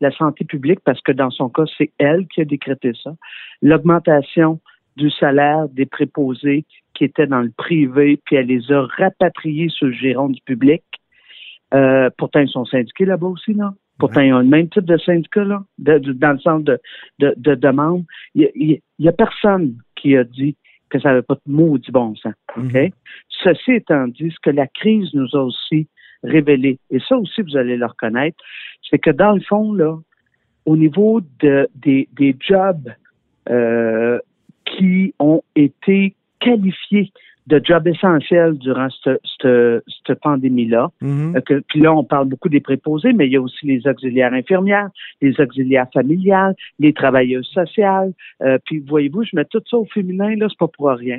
la 0.00 0.10
santé 0.10 0.44
publique, 0.44 0.80
parce 0.84 1.00
que 1.00 1.12
dans 1.12 1.30
son 1.30 1.48
cas, 1.48 1.64
c'est 1.78 1.92
elle 1.98 2.26
qui 2.26 2.40
a 2.40 2.44
décrété 2.44 2.92
ça, 3.02 3.14
l'augmentation 3.62 4.60
du 4.96 5.10
salaire 5.10 5.68
des 5.68 5.86
préposés 5.86 6.64
qui 6.94 7.04
étaient 7.04 7.26
dans 7.26 7.40
le 7.40 7.50
privé, 7.50 8.20
puis 8.24 8.36
elle 8.36 8.46
les 8.46 8.70
a 8.70 8.86
rapatriés 8.98 9.68
sur 9.68 9.86
le 9.86 9.92
giron 9.92 10.28
du 10.28 10.40
public. 10.42 10.82
Euh, 11.72 12.10
pourtant, 12.18 12.40
ils 12.40 12.48
sont 12.48 12.64
syndiqués 12.64 13.04
là-bas 13.04 13.28
aussi, 13.28 13.54
non? 13.54 13.70
Pourtant, 13.98 14.20
ils 14.20 14.32
ont 14.32 14.40
le 14.40 14.44
même 14.44 14.68
type 14.68 14.84
de 14.84 14.96
syndicat, 14.98 15.44
là, 15.44 15.62
dans 15.78 16.32
le 16.32 16.38
centre 16.40 16.64
de, 16.64 17.34
de, 17.36 17.54
demande. 17.54 18.04
Il 18.34 18.80
n'y 18.98 19.08
a, 19.08 19.12
personne 19.12 19.76
qui 19.94 20.16
a 20.16 20.24
dit 20.24 20.56
que 20.90 20.98
ça 20.98 21.10
n'avait 21.10 21.22
pas 21.22 21.34
de 21.34 21.52
maudit 21.52 21.92
bon 21.92 22.14
sens. 22.16 22.34
Mhm. 22.56 22.90
Ceci 23.28 23.72
étant 23.72 24.08
dit, 24.08 24.30
ce 24.30 24.40
que 24.42 24.50
la 24.50 24.66
crise 24.66 25.14
nous 25.14 25.28
a 25.34 25.44
aussi 25.44 25.86
révélé, 26.24 26.78
et 26.90 26.98
ça 27.08 27.16
aussi, 27.16 27.42
vous 27.42 27.56
allez 27.56 27.76
le 27.76 27.86
reconnaître, 27.86 28.36
c'est 28.90 28.98
que 28.98 29.10
dans 29.10 29.32
le 29.32 29.40
fond, 29.42 29.72
là, 29.72 29.96
au 30.66 30.76
niveau 30.76 31.20
de, 31.40 31.68
des, 31.74 32.08
des 32.14 32.36
jobs 32.40 32.92
euh, 33.48 34.18
qui 34.64 35.14
ont 35.18 35.42
été 35.54 36.14
qualifiés 36.40 37.12
de 37.46 37.60
jobs 37.62 37.86
essentiels 37.86 38.56
durant 38.58 38.88
cette, 39.02 39.20
cette, 40.06 40.20
pandémie-là. 40.20 40.90
Euh, 41.02 41.60
puis 41.68 41.80
là, 41.80 41.92
on 41.92 42.04
parle 42.04 42.28
beaucoup 42.28 42.48
des 42.48 42.60
préposés, 42.60 43.12
mais 43.12 43.26
il 43.26 43.32
y 43.32 43.36
a 43.36 43.40
aussi 43.40 43.66
les 43.66 43.86
auxiliaires 43.86 44.32
infirmières, 44.32 44.88
les 45.20 45.38
auxiliaires 45.38 45.88
familiales, 45.92 46.54
les 46.78 46.92
travailleuses 46.92 47.48
sociales. 47.48 48.12
Euh, 48.42 48.58
puis 48.64 48.78
voyez-vous, 48.78 49.24
je 49.24 49.36
mets 49.36 49.44
tout 49.44 49.62
ça 49.68 49.76
au 49.76 49.84
féminin, 49.84 50.34
là, 50.36 50.46
c'est 50.48 50.58
pas 50.58 50.68
pour 50.68 50.88
rien. 50.88 51.18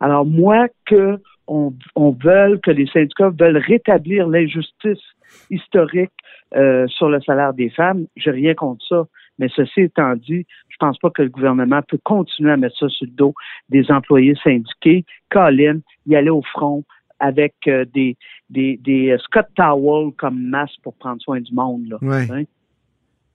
Alors 0.00 0.26
moi, 0.26 0.66
que 0.84 1.18
on, 1.46 1.72
on 1.94 2.10
veut, 2.10 2.58
que 2.62 2.72
les 2.72 2.86
syndicats 2.88 3.30
veulent 3.30 3.58
rétablir 3.58 4.26
l'injustice 4.26 5.02
historique 5.50 6.10
euh, 6.56 6.86
sur 6.88 7.08
le 7.08 7.20
salaire 7.20 7.54
des 7.54 7.70
femmes, 7.70 8.06
j'ai 8.16 8.30
rien 8.30 8.54
contre 8.54 8.84
ça. 8.86 9.06
Mais 9.38 9.48
ceci 9.54 9.82
étant 9.82 10.14
dit, 10.16 10.46
je 10.68 10.76
pense 10.78 10.98
pas 10.98 11.10
que 11.10 11.22
le 11.22 11.28
gouvernement 11.28 11.80
peut 11.88 11.98
continuer 12.02 12.52
à 12.52 12.56
mettre 12.56 12.78
ça 12.78 12.88
sur 12.88 13.06
le 13.06 13.12
dos 13.12 13.34
des 13.68 13.90
employés 13.90 14.34
syndiqués. 14.42 15.04
Colin, 15.30 15.80
y 16.06 16.16
aller 16.16 16.30
au 16.30 16.42
front 16.42 16.84
avec 17.18 17.54
euh, 17.66 17.84
des, 17.94 18.16
des, 18.50 18.78
des 18.82 19.10
euh, 19.10 19.18
Scott 19.18 19.46
Towel 19.54 20.12
comme 20.16 20.40
masque 20.48 20.76
pour 20.82 20.94
prendre 20.94 21.20
soin 21.20 21.40
du 21.40 21.52
monde. 21.54 21.88
Là, 21.88 21.98
hein? 22.02 22.44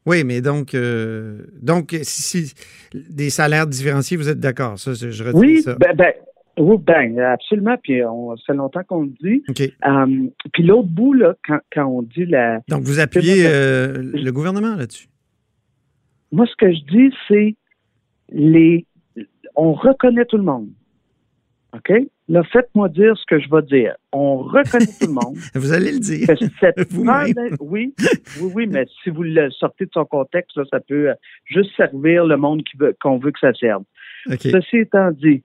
Oui, 0.06 0.24
mais 0.24 0.42
donc, 0.42 0.74
euh, 0.74 1.46
donc 1.62 1.96
si, 2.02 2.54
des 2.94 3.30
salaires 3.30 3.68
différenciés, 3.68 4.18
vous 4.18 4.30
êtes 4.30 4.40
d'accord? 4.40 4.80
Ça, 4.80 4.94
je 4.94 5.24
retiens 5.24 5.40
oui, 5.40 5.62
ça. 5.62 5.76
Ben, 5.76 5.96
ben, 5.96 6.12
oui, 6.58 6.78
ben, 6.80 7.20
absolument. 7.20 7.76
Puis 7.82 8.04
on, 8.04 8.36
ça 8.38 8.44
fait 8.48 8.54
longtemps 8.54 8.84
qu'on 8.84 9.04
le 9.04 9.14
dit. 9.22 9.44
puis 10.54 10.64
l'autre 10.64 10.90
bout, 10.90 11.14
là, 11.14 11.36
quand, 11.46 11.60
quand, 11.72 11.86
on 11.86 12.02
dit 12.02 12.26
la. 12.26 12.62
Donc, 12.68 12.82
vous 12.82 13.00
appuyez 13.00 13.44
le 13.44 14.32
gouvernement 14.32 14.76
là-dessus? 14.76 15.08
Moi, 16.32 16.46
ce 16.46 16.56
que 16.56 16.72
je 16.72 16.82
dis, 16.86 17.16
c'est 17.28 17.56
les. 18.30 18.86
On 19.56 19.74
reconnaît 19.74 20.26
tout 20.26 20.38
le 20.38 20.44
monde. 20.44 20.70
OK? 21.74 21.92
Là, 22.28 22.44
faites-moi 22.44 22.88
dire 22.90 23.18
ce 23.18 23.26
que 23.26 23.40
je 23.40 23.50
vais 23.50 23.62
dire. 23.64 23.96
On 24.14 24.38
reconnaît 24.38 24.86
tout 24.86 25.08
le 25.08 25.14
monde. 25.14 25.36
vous 25.56 25.74
allez 25.74 25.92
le 25.92 26.00
dire. 26.00 26.28
oui, 27.60 27.94
oui, 28.40 28.52
oui, 28.54 28.68
mais 28.68 28.86
si 29.04 29.10
vous 29.10 29.24
le 29.24 29.50
sortez 29.52 29.86
de 29.86 29.92
son 29.94 30.06
contexte, 30.06 30.58
ça 30.70 30.80
peut 30.80 31.10
euh, 31.10 31.14
juste 31.46 31.76
servir 31.76 32.26
le 32.26 32.38
monde 32.38 32.64
qu'on 33.02 33.18
veut, 33.18 33.26
veut 33.26 33.32
que 33.32 33.40
ça 33.40 33.54
serve. 33.54 33.84
Ceci 34.28 34.78
étant 34.78 35.12
dit, 35.12 35.44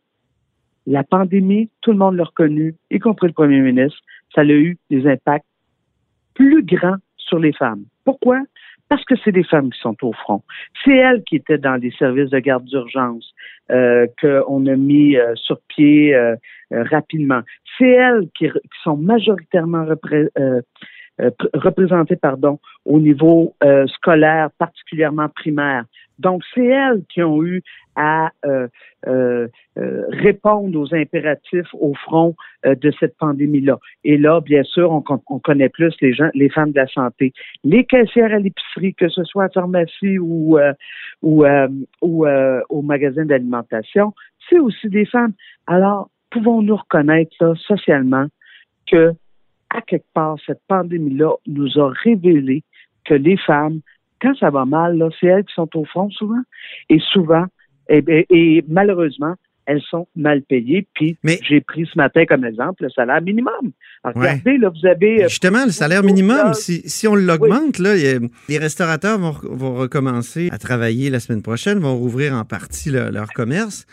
la 0.87 1.03
pandémie, 1.03 1.71
tout 1.81 1.91
le 1.91 1.99
monde 1.99 2.17
l'a 2.17 2.25
reconnu, 2.25 2.77
y 2.91 2.99
compris 3.01 3.27
le 3.27 3.33
premier 3.33 3.61
ministre, 3.61 3.99
ça 4.35 4.43
a 4.43 4.45
eu 4.45 4.79
des 4.91 5.07
impacts 5.07 5.47
plus 6.35 6.63
grands 6.65 6.99
sur 7.27 7.39
les 7.39 7.53
femmes. 7.53 7.85
Pourquoi? 8.05 8.43
parce 8.89 9.05
que 9.05 9.15
c'est 9.25 9.33
des 9.33 9.45
femmes 9.45 9.71
qui 9.71 9.81
sont 9.81 9.97
au 10.03 10.13
front. 10.13 10.43
C'est 10.85 10.97
elles 10.97 11.23
qui 11.25 11.37
étaient 11.37 11.59
dans 11.59 11.77
les 11.77 11.91
services 11.93 12.31
de 12.31 12.39
garde 12.39 12.65
d'urgence 12.65 13.33
euh, 13.71 14.07
qu'on 14.21 14.67
a 14.67 14.77
mis 14.77 15.17
euh, 15.17 15.35
sur 15.35 15.59
pied 15.69 16.15
euh, 16.15 16.37
euh, 16.73 16.85
rapidement. 16.91 17.41
C'est 17.77 17.89
elles 17.89 18.29
qui, 18.37 18.49
qui, 18.49 18.79
sont 18.83 18.97
majoritairement 18.97 19.85
représentées 21.55 22.17
pardon, 22.17 22.59
au 22.85 23.01
niveau 23.01 23.55
scolaire, 23.87 24.51
particulièrement 24.59 25.29
primaire. 25.29 25.85
Donc, 26.19 26.43
c'est 26.55 26.65
elles 26.65 27.03
qui 27.09 27.23
ont 27.23 27.43
eu 27.43 27.63
à 27.95 28.31
euh, 28.45 28.69
euh, 29.07 29.49
euh, 29.79 30.05
répondre 30.09 30.79
aux 30.79 30.95
impératifs 30.95 31.69
au 31.75 31.95
front 31.95 32.35
de 32.65 32.93
cette 32.99 33.17
pandémie-là. 33.17 33.79
Et 34.05 34.19
là, 34.19 34.41
bien 34.41 34.63
sûr, 34.63 34.91
on, 34.91 35.03
on, 35.29 35.39
connaît 35.39 35.69
plus 35.69 35.95
les 36.01 36.13
gens, 36.13 36.29
les 36.35 36.49
femmes 36.49 36.73
de 36.73 36.81
la 36.81 36.87
santé, 36.89 37.33
les 37.65 37.85
caissières 37.85 38.33
à 38.33 38.39
l'épicerie, 38.39 38.95
que 38.95 39.09
ce 39.09 39.25
soit 39.25 39.45
à 39.45 39.49
pharmacie 39.49 40.19
ou 40.19 40.59
ou, 41.23 41.47
ou 42.03 42.27
au 42.69 42.83
magasin 42.83 43.25
d'alimentation, 43.25 44.13
c'est 44.49 44.59
aussi 44.59 44.89
des 44.89 45.07
femmes. 45.07 45.33
Alors, 45.67 46.11
pouvons-nous 46.31 46.77
reconnaître 46.77 47.35
là, 47.41 47.55
socialement 47.57 48.27
que 48.91 49.13
à 49.71 49.81
quelque 49.83 50.07
part, 50.15 50.37
cette 50.47 50.61
pandémie-là 50.69 51.35
nous 51.47 51.79
a 51.79 51.93
révélé 52.03 52.63
que 53.05 53.15
les 53.15 53.37
femmes 53.37 53.81
quand 54.21 54.35
ça 54.37 54.51
va 54.51 54.65
mal, 54.65 54.97
là, 54.97 55.09
c'est 55.21 55.27
elles 55.27 55.45
qui 55.45 55.55
sont 55.55 55.69
au 55.75 55.85
fond 55.85 56.11
souvent. 56.11 56.43
Et 56.89 56.99
souvent, 57.13 57.45
et, 57.89 58.03
eh 58.09 58.27
et, 58.31 58.65
malheureusement, 58.69 59.35
elles 59.67 59.83
sont 59.91 60.07
mal 60.15 60.43
payées. 60.43 60.87
Puis 60.95 61.19
j'ai 61.43 61.61
pris 61.61 61.87
ce 61.93 61.99
matin 61.99 62.25
comme 62.25 62.45
exemple 62.45 62.85
le 62.85 62.91
salaire 62.91 63.21
minimum. 63.21 63.73
regardez, 64.05 64.59
là, 64.59 64.71
vous 64.71 64.87
avez. 64.87 65.25
Euh, 65.25 65.29
Justement, 65.29 65.65
le 65.65 65.73
salaire 65.73 66.03
minimum, 66.03 66.55
si, 66.55 66.89
si, 66.89 67.09
on 67.09 67.15
l'augmente, 67.15 67.79
là, 67.79 67.95
les 68.49 68.59
restaurateurs 68.59 69.19
vont, 69.19 69.35
vont, 69.43 69.75
recommencer 69.75 70.49
à 70.53 70.59
travailler 70.59 71.11
la 71.11 71.21
semaine 71.21 71.43
prochaine, 71.43 71.79
vont 71.79 71.97
rouvrir 71.97 72.35
en 72.35 72.45
partie 72.45 72.91
leur 72.91 73.33
commerce. 73.33 73.87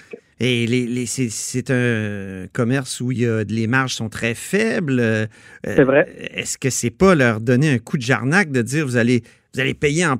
Et 0.46 0.68
les, 0.68 1.06
c'est 1.06 1.72
un 1.72 2.48
commerce 2.52 3.00
où 3.00 3.14
il 3.14 3.20
y 3.20 3.26
a, 3.26 3.46
les 3.46 3.66
marges 3.66 3.94
sont 3.94 4.10
très 4.10 4.34
faibles. 4.36 5.00
Euh, 5.00 5.26
c'est 5.64 5.86
vrai. 5.86 6.06
Est-ce 6.36 6.58
que 6.58 6.70
c'est 6.70 6.92
pas 6.92 7.16
leur 7.16 7.40
donner 7.40 7.72
un 7.72 7.78
coup 7.78 7.96
de 7.96 8.02
jarnac 8.02 8.52
de 8.52 8.62
dire 8.62 8.86
vous 8.86 8.98
allez 8.98 9.24
vous 9.54 9.62
allez 9.62 9.74
payer 9.74 10.06
en, 10.06 10.18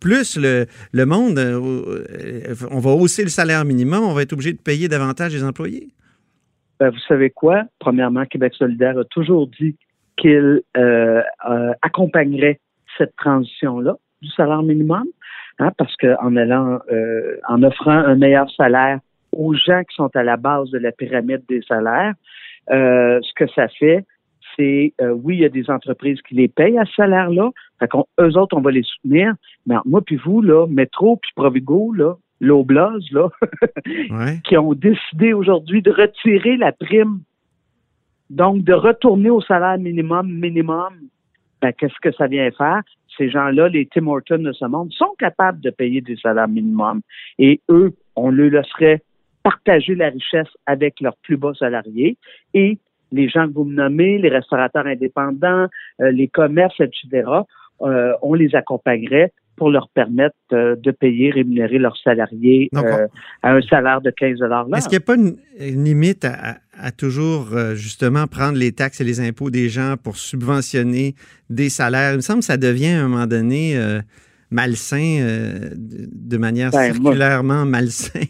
plus 0.00 0.38
le, 0.38 0.66
le 0.92 1.04
monde, 1.04 1.36
euh, 1.38 2.54
on 2.70 2.78
va 2.78 2.92
hausser 2.92 3.24
le 3.24 3.28
salaire 3.28 3.64
minimum, 3.66 4.04
on 4.04 4.14
va 4.14 4.22
être 4.22 4.32
obligé 4.32 4.52
de 4.52 4.60
payer 4.62 4.88
davantage 4.88 5.34
les 5.34 5.44
employés? 5.44 5.88
Ben, 6.80 6.88
vous 6.88 7.00
savez 7.08 7.28
quoi? 7.28 7.64
Premièrement, 7.78 8.24
Québec 8.24 8.54
solidaire 8.54 8.96
a 8.96 9.04
toujours 9.04 9.48
dit 9.48 9.76
qu'il 10.16 10.62
euh, 10.78 11.22
accompagnerait 11.82 12.60
cette 12.96 13.16
transition-là 13.16 13.96
du 14.22 14.30
salaire 14.30 14.62
minimum. 14.62 15.04
Hein, 15.58 15.70
parce 15.76 15.94
qu'en 15.96 16.36
allant, 16.36 16.80
euh, 16.90 17.36
en 17.48 17.62
offrant 17.62 17.90
un 17.90 18.16
meilleur 18.16 18.50
salaire 18.52 19.00
aux 19.32 19.54
gens 19.54 19.82
qui 19.84 19.94
sont 19.94 20.10
à 20.14 20.22
la 20.22 20.36
base 20.36 20.70
de 20.70 20.78
la 20.78 20.92
pyramide 20.92 21.42
des 21.48 21.62
salaires, 21.62 22.14
euh, 22.70 23.20
ce 23.22 23.32
que 23.34 23.50
ça 23.52 23.68
fait, 23.68 24.04
c'est 24.56 24.92
euh, 25.00 25.10
oui, 25.10 25.36
il 25.36 25.40
y 25.40 25.44
a 25.44 25.48
des 25.48 25.70
entreprises 25.70 26.20
qui 26.22 26.34
les 26.34 26.48
payent 26.48 26.78
à 26.78 26.84
ce 26.84 26.94
salaire-là. 26.94 27.50
Fait 27.78 27.88
eux 28.20 28.38
autres, 28.38 28.56
on 28.56 28.60
va 28.60 28.70
les 28.70 28.82
soutenir. 28.82 29.34
Mais 29.66 29.76
moi 29.84 30.02
puis 30.02 30.16
vous, 30.16 30.42
là, 30.42 30.66
Métro 30.66 31.16
puis 31.16 31.32
Provigo, 31.34 31.92
là, 31.92 32.16
l'Oblaz, 32.40 33.00
là, 33.12 33.28
qui 34.44 34.56
ont 34.56 34.74
décidé 34.74 35.32
aujourd'hui 35.32 35.80
de 35.80 35.90
retirer 35.90 36.56
la 36.56 36.72
prime. 36.72 37.20
Donc, 38.30 38.64
de 38.64 38.72
retourner 38.72 39.30
au 39.30 39.42
salaire 39.42 39.78
minimum, 39.78 40.26
minimum, 40.26 40.94
ben, 41.62 41.72
qu'est-ce 41.72 41.98
que 42.02 42.12
ça 42.12 42.26
vient 42.26 42.50
faire? 42.50 42.82
ces 43.16 43.30
gens-là, 43.30 43.68
les 43.68 43.86
Tim 43.86 44.06
Hortons 44.06 44.38
de 44.38 44.52
ce 44.52 44.64
monde, 44.64 44.92
sont 44.92 45.14
capables 45.18 45.60
de 45.60 45.70
payer 45.70 46.00
des 46.00 46.16
salaires 46.16 46.48
minimums. 46.48 47.02
Et 47.38 47.60
eux, 47.68 47.92
on 48.16 48.30
leur 48.30 48.50
laisserait 48.50 49.02
partager 49.42 49.94
la 49.94 50.08
richesse 50.08 50.48
avec 50.66 51.00
leurs 51.00 51.16
plus 51.18 51.36
bas 51.36 51.52
salariés. 51.58 52.16
Et 52.54 52.78
les 53.10 53.28
gens 53.28 53.48
que 53.48 53.54
vous 53.54 53.64
me 53.64 53.74
nommez, 53.74 54.18
les 54.18 54.28
restaurateurs 54.28 54.86
indépendants, 54.86 55.66
euh, 56.00 56.10
les 56.10 56.28
commerces, 56.28 56.80
etc., 56.80 57.28
euh, 57.82 58.12
on 58.22 58.34
les 58.34 58.54
accompagnerait 58.54 59.32
pour 59.56 59.70
leur 59.70 59.88
permettre 59.88 60.36
euh, 60.52 60.76
de 60.76 60.90
payer, 60.90 61.30
rémunérer 61.30 61.78
leurs 61.78 61.96
salariés 61.98 62.70
euh, 62.74 63.06
à 63.42 63.52
un 63.52 63.60
salaire 63.62 64.00
de 64.00 64.10
15 64.10 64.38
là. 64.40 64.64
Est-ce 64.76 64.88
qu'il 64.88 64.98
n'y 64.98 65.04
a 65.04 65.06
pas 65.06 65.16
une, 65.16 65.36
limite 65.84 66.24
à, 66.24 66.56
toujours 66.96 67.48
euh, 67.52 67.74
justement 67.74 68.26
prendre 68.26 68.58
les 68.58 68.72
taxes 68.72 69.00
et 69.00 69.04
les 69.04 69.20
impôts 69.20 69.50
des 69.50 69.68
gens 69.68 69.96
pour 70.02 70.16
subventionner 70.16 71.14
des 71.50 71.68
salaires? 71.68 72.12
Il 72.12 72.16
me 72.16 72.20
semble 72.20 72.40
que 72.40 72.46
ça 72.46 72.56
devient 72.56 72.88
à 72.88 73.04
un 73.04 73.08
moment 73.08 73.26
donné 73.26 73.78
malsain, 74.50 75.70
de 75.74 76.36
manière 76.36 76.70
ben, 76.70 76.92
circulairement 76.92 77.64
malsain. 77.64 78.20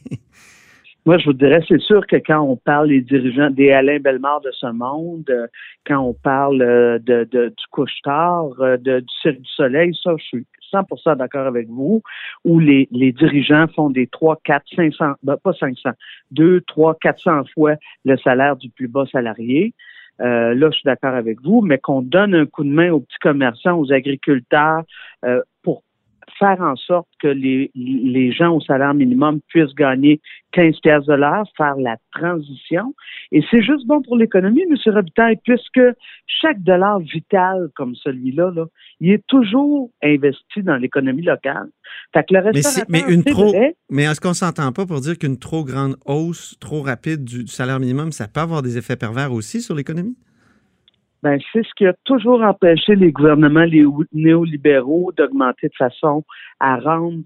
Moi, 1.04 1.18
je 1.18 1.24
vous 1.24 1.32
dirais, 1.32 1.60
c'est 1.66 1.80
sûr 1.80 2.06
que 2.06 2.14
quand 2.16 2.40
on 2.42 2.56
parle 2.56 2.88
des 2.88 3.00
dirigeants, 3.00 3.50
des 3.50 3.72
Alain 3.72 3.98
Bellemare 3.98 4.40
de 4.40 4.52
ce 4.52 4.66
monde, 4.66 5.28
quand 5.84 5.98
on 5.98 6.14
parle 6.14 6.58
de, 6.58 7.24
du 7.24 7.66
couche-tard, 7.72 8.50
de, 8.58 9.00
du 9.00 9.14
Cirque 9.20 9.40
du 9.40 9.50
Soleil, 9.50 9.98
ça, 10.00 10.12
je 10.16 10.24
suis 10.24 10.46
100% 10.72 11.16
d'accord 11.16 11.46
avec 11.46 11.68
vous, 11.68 12.02
où 12.44 12.58
les, 12.58 12.88
dirigeants 12.90 13.66
font 13.74 13.90
des 13.90 14.06
3, 14.06 14.40
4, 14.44 14.64
500, 14.74 15.04
ben 15.22 15.36
pas 15.36 15.52
500, 15.52 15.90
2, 16.30 16.60
3, 16.62 16.96
400 17.00 17.44
fois 17.54 17.74
le 18.04 18.16
salaire 18.18 18.56
du 18.56 18.70
plus 18.70 18.88
bas 18.88 19.04
salarié. 19.10 19.74
là, 20.18 20.54
je 20.54 20.70
suis 20.70 20.84
d'accord 20.84 21.14
avec 21.14 21.40
vous, 21.42 21.60
mais 21.60 21.78
qu'on 21.78 22.02
donne 22.02 22.34
un 22.34 22.46
coup 22.46 22.64
de 22.64 22.70
main 22.70 22.90
aux 22.90 23.00
petits 23.00 23.18
commerçants, 23.20 23.78
aux 23.78 23.92
agriculteurs, 23.92 24.82
pour 25.20 25.32
faire 26.42 26.60
en 26.60 26.74
sorte 26.74 27.08
que 27.20 27.28
les, 27.28 27.70
les 27.74 28.32
gens 28.32 28.56
au 28.56 28.60
salaire 28.60 28.94
minimum 28.94 29.40
puissent 29.48 29.74
gagner 29.74 30.20
15 30.52 30.80
pièces 30.82 31.04
de 31.04 31.14
l'heure, 31.14 31.44
faire 31.56 31.76
la 31.76 31.96
transition. 32.12 32.94
Et 33.30 33.42
c'est 33.50 33.62
juste 33.62 33.86
bon 33.86 34.02
pour 34.02 34.16
l'économie, 34.16 34.62
M. 34.62 34.76
Robitaille, 34.92 35.38
puisque 35.44 35.80
chaque 36.26 36.60
dollar 36.62 36.98
vital 36.98 37.68
comme 37.76 37.94
celui-là, 37.94 38.50
là, 38.54 38.66
il 39.00 39.12
est 39.12 39.26
toujours 39.28 39.90
investi 40.02 40.62
dans 40.62 40.76
l'économie 40.76 41.22
locale. 41.22 41.68
Fait 42.12 42.24
que 42.24 42.34
le 42.34 42.42
mais, 42.52 42.60
mais, 42.88 43.14
une 43.14 43.22
trop, 43.22 43.54
mais 43.90 44.02
est-ce 44.02 44.20
qu'on 44.20 44.34
s'entend 44.34 44.72
pas 44.72 44.84
pour 44.84 45.00
dire 45.00 45.18
qu'une 45.18 45.38
trop 45.38 45.64
grande 45.64 45.96
hausse, 46.06 46.56
trop 46.60 46.82
rapide 46.82 47.24
du 47.24 47.46
salaire 47.46 47.78
minimum, 47.78 48.10
ça 48.10 48.26
peut 48.26 48.40
avoir 48.40 48.62
des 48.62 48.78
effets 48.78 48.96
pervers 48.96 49.32
aussi 49.32 49.60
sur 49.60 49.74
l'économie? 49.74 50.16
Ben, 51.22 51.38
c'est 51.52 51.64
ce 51.64 51.74
qui 51.76 51.86
a 51.86 51.94
toujours 52.04 52.42
empêché 52.42 52.96
les 52.96 53.12
gouvernements 53.12 53.64
les 53.64 53.84
néolibéraux 54.12 55.12
d'augmenter 55.16 55.68
de 55.68 55.74
façon 55.74 56.24
à 56.58 56.76
rendre 56.76 57.22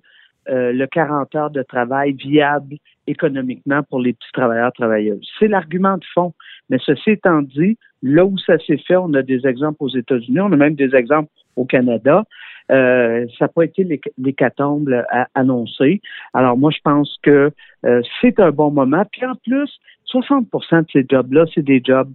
euh, 0.48 0.72
le 0.72 0.86
40 0.86 1.34
heures 1.34 1.50
de 1.50 1.62
travail 1.62 2.12
viable 2.12 2.76
économiquement 3.06 3.82
pour 3.82 4.00
les 4.00 4.12
petits 4.12 4.32
travailleurs 4.32 4.72
travailleuses. 4.72 5.26
C'est 5.38 5.48
l'argument 5.48 5.96
de 5.96 6.04
fond. 6.14 6.34
Mais 6.70 6.78
ceci 6.84 7.10
étant 7.10 7.42
dit, 7.42 7.78
là 8.02 8.24
où 8.24 8.38
ça 8.38 8.58
s'est 8.58 8.78
fait, 8.86 8.96
on 8.96 9.12
a 9.14 9.22
des 9.22 9.46
exemples 9.46 9.78
aux 9.80 9.88
États-Unis, 9.88 10.40
on 10.40 10.52
a 10.52 10.56
même 10.56 10.74
des 10.74 10.94
exemples 10.94 11.30
au 11.56 11.64
Canada. 11.64 12.24
Euh, 12.70 13.26
ça 13.38 13.46
n'a 13.46 13.48
pas 13.48 13.64
été 13.64 14.00
l'hécatombe 14.18 14.88
annoncé. 15.34 16.00
Alors 16.34 16.56
moi, 16.56 16.70
je 16.70 16.80
pense 16.82 17.16
que 17.22 17.50
euh, 17.84 18.02
c'est 18.20 18.38
un 18.38 18.50
bon 18.50 18.70
moment. 18.70 19.04
Puis 19.10 19.24
en 19.24 19.34
plus, 19.34 19.70
60% 20.12 20.82
de 20.82 20.86
ces 20.92 21.06
jobs-là, 21.08 21.46
c'est 21.54 21.64
des 21.64 21.80
jobs 21.84 22.12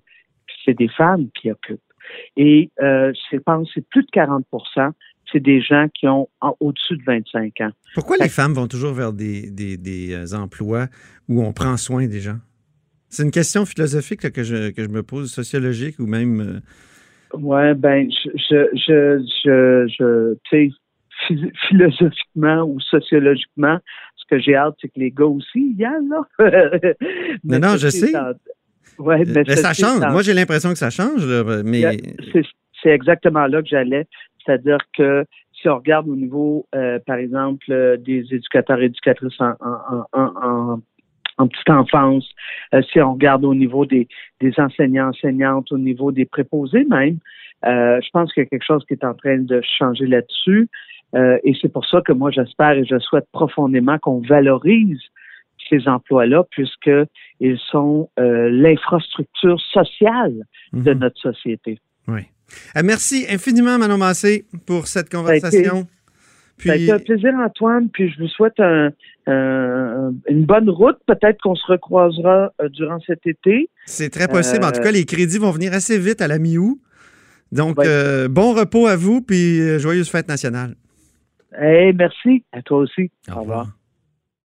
c'est 0.66 0.78
des 0.78 0.90
femmes 0.90 1.30
qui 1.40 1.52
occupent. 1.52 1.80
Et 2.36 2.72
euh, 2.82 3.14
je 3.32 3.38
pense 3.38 3.68
que 3.68 3.74
c'est 3.76 3.88
plus 3.88 4.04
de 4.04 4.10
40% 4.10 4.92
c'est 5.32 5.40
des 5.40 5.62
gens 5.62 5.88
qui 5.94 6.08
ont 6.08 6.28
au-dessus 6.60 6.98
de 6.98 7.04
25 7.04 7.62
ans. 7.62 7.72
Pourquoi 7.94 8.18
les 8.18 8.30
femmes 8.30 8.54
vont 8.54 8.68
toujours 8.68 8.94
vers 8.94 9.14
des, 9.14 9.50
des, 9.50 10.14
euh, 10.14 10.36
emplois 10.36 10.88
où 11.28 11.42
on 11.42 11.54
prend 11.54 11.78
soin 11.78 12.08
des 12.08 12.20
gens? 12.20 12.38
C'est 13.10 13.24
une 13.24 13.32
question 13.32 13.66
philosophique 13.66 14.30
que, 14.32 14.44
je, 14.44 14.72
que 14.72 14.84
je 14.84 14.90
me 14.90 15.04
pose, 15.04 15.32
sociologique 15.32 16.00
ou 16.00 16.06
même. 16.06 16.42
Euh... 16.42 17.38
Ouais, 17.38 17.74
ben, 17.74 18.10
je, 18.10 18.30
je, 18.36 19.26
je, 19.46 19.88
je, 19.88 20.34
tu 20.50 20.72
sais, 21.28 21.38
philosophiquement 21.68 22.64
ou 22.64 22.80
sociologiquement, 22.80 23.80
ce 24.16 24.24
que 24.30 24.40
j'ai 24.40 24.56
hâte, 24.56 24.76
c'est 24.82 24.88
que 24.88 25.00
les 25.00 25.12
gars 25.12 25.26
aussi 25.26 25.76
y 25.78 25.84
a, 25.84 25.94
là. 26.10 26.24
non, 27.44 27.60
non, 27.60 27.78
je 27.78 27.90
sais. 27.90 28.12
Ouais, 29.00 29.24
mais, 29.26 29.56
ça 29.56 29.74
change. 29.74 30.00
Moi, 30.12 30.22
j'ai 30.22 30.34
l'impression 30.34 30.70
que 30.70 30.78
ça 30.78 30.90
change, 30.90 31.26
mais. 31.64 31.98
C'est 32.84 32.90
exactement 32.90 33.46
là 33.46 33.62
que 33.62 33.68
j'allais. 33.68 34.08
C'est-à-dire 34.44 34.80
que 34.98 35.26
si 35.62 35.70
on 35.70 35.78
regarde 35.78 36.08
au 36.08 36.16
niveau, 36.16 36.66
euh, 36.76 37.00
par 37.06 37.18
exemple, 37.18 37.66
euh, 37.70 37.98
des 37.98 38.26
éducateurs 38.32 38.82
et 38.82 38.86
éducatrices 38.86 39.40
en, 39.40 39.54
en, 40.14 40.82
en, 41.38 41.48
petite 41.48 41.70
enfance, 41.70 42.28
euh, 42.74 42.82
si 42.92 43.00
on 43.00 43.14
regarde 43.14 43.46
au 43.46 43.54
niveau 43.54 43.86
des, 43.86 44.08
des 44.40 44.54
enseignants, 44.58 45.10
enseignantes, 45.10 45.72
au 45.72 45.78
niveau 45.78 46.12
des 46.12 46.26
préposés 46.26 46.86
même, 46.86 47.18
je 47.64 48.10
pense 48.12 48.34
qu'il 48.34 48.44
y 48.44 48.46
a 48.46 48.50
quelque 48.50 48.66
chose 48.66 48.84
qui 48.88 48.94
est 48.94 49.04
en 49.04 49.14
train 49.14 49.38
de 49.38 49.62
changer 49.78 50.08
là-dessus. 50.08 50.68
et 51.16 51.54
c'est 51.62 51.72
pour 51.72 51.86
ça 51.86 52.02
que 52.02 52.12
moi, 52.12 52.32
j'espère 52.32 52.72
et 52.72 52.86
je 52.86 52.98
souhaite 52.98 53.28
profondément 53.32 54.00
qu'on 54.00 54.20
valorise 54.22 55.02
ces 55.72 55.88
emplois-là, 55.88 56.44
puisqu'ils 56.52 57.60
sont 57.72 58.10
euh, 58.20 58.50
l'infrastructure 58.52 59.60
sociale 59.74 60.44
de 60.74 60.94
mhm. 60.94 61.00
notre 61.00 61.20
société. 61.20 61.80
Oui. 62.08 62.22
Euh, 62.76 62.82
merci 62.84 63.26
infiniment, 63.30 63.78
Manon 63.78 63.98
Massé, 63.98 64.46
pour 64.66 64.88
cette 64.88 65.10
conversation. 65.10 65.88
Ça 66.60 66.74
a 66.74 66.76
été 66.76 66.92
un 66.92 67.00
plaisir, 67.00 67.34
Antoine, 67.44 67.90
puis 67.90 68.12
je 68.12 68.20
vous 68.22 68.28
souhaite 68.28 68.60
une 68.60 70.46
bonne 70.46 70.70
route. 70.70 70.98
Peut-être 71.08 71.42
qu'on 71.42 71.56
se 71.56 71.66
recroisera 71.66 72.54
euh, 72.62 72.70
durant 72.70 73.00
cet 73.00 73.26
été. 73.26 73.68
C'est 73.86 74.12
très 74.12 74.28
possible. 74.28 74.64
En 74.64 74.72
tout 74.72 74.82
cas, 74.82 74.92
les 74.92 75.06
crédits 75.06 75.40
vont 75.40 75.50
venir 75.52 75.74
assez 75.74 75.98
vite 75.98 76.22
à 76.22 76.28
la 76.28 76.38
mi-août. 76.38 76.80
Donc, 77.52 77.78
bon 78.30 78.54
repos 78.54 78.88
à 78.88 78.96
vous, 78.96 79.22
puis 79.22 79.80
joyeuse 79.80 80.10
fête 80.10 80.28
nationale. 80.28 80.76
Hey, 81.58 81.94
merci. 81.94 82.44
À 82.52 82.62
toi 82.62 82.80
aussi. 82.80 83.12
Au, 83.30 83.42
revoir. 83.42 83.68